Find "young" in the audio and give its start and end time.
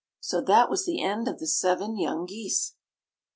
1.95-2.25